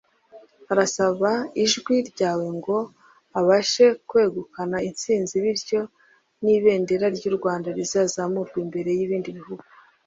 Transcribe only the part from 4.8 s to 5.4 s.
intsinzi